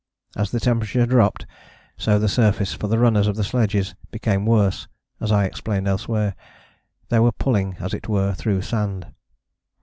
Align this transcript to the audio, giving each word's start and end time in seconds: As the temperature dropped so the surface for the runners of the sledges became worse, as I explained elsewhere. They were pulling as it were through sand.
As 0.35 0.49
the 0.49 0.59
temperature 0.59 1.05
dropped 1.05 1.45
so 1.95 2.17
the 2.17 2.27
surface 2.27 2.73
for 2.73 2.87
the 2.87 2.97
runners 2.97 3.27
of 3.27 3.35
the 3.35 3.43
sledges 3.43 3.93
became 4.09 4.47
worse, 4.47 4.87
as 5.19 5.31
I 5.31 5.45
explained 5.45 5.87
elsewhere. 5.87 6.35
They 7.09 7.19
were 7.19 7.31
pulling 7.31 7.75
as 7.79 7.93
it 7.93 8.09
were 8.09 8.33
through 8.33 8.63
sand. 8.63 9.13